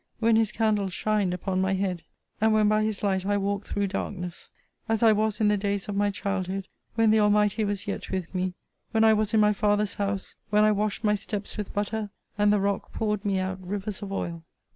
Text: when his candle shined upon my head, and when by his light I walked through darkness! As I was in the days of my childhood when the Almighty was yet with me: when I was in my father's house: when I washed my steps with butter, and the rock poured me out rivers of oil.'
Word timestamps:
when 0.17 0.35
his 0.35 0.51
candle 0.51 0.89
shined 0.89 1.31
upon 1.31 1.61
my 1.61 1.75
head, 1.75 2.01
and 2.41 2.51
when 2.55 2.67
by 2.67 2.81
his 2.83 3.03
light 3.03 3.23
I 3.23 3.37
walked 3.37 3.67
through 3.67 3.85
darkness! 3.85 4.49
As 4.89 5.03
I 5.03 5.11
was 5.11 5.39
in 5.39 5.47
the 5.47 5.57
days 5.57 5.87
of 5.87 5.95
my 5.95 6.09
childhood 6.09 6.67
when 6.95 7.11
the 7.11 7.19
Almighty 7.19 7.63
was 7.63 7.85
yet 7.85 8.09
with 8.09 8.33
me: 8.33 8.55
when 8.93 9.03
I 9.03 9.13
was 9.13 9.35
in 9.35 9.39
my 9.39 9.53
father's 9.53 9.93
house: 9.93 10.37
when 10.49 10.63
I 10.63 10.71
washed 10.71 11.03
my 11.03 11.13
steps 11.13 11.55
with 11.55 11.75
butter, 11.75 12.09
and 12.35 12.51
the 12.51 12.59
rock 12.59 12.91
poured 12.91 13.23
me 13.23 13.37
out 13.37 13.59
rivers 13.61 14.01
of 14.01 14.11
oil.' 14.11 14.43